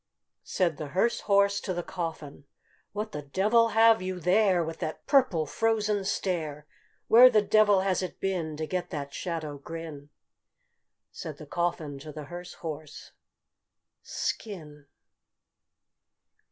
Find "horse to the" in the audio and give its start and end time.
1.29-1.83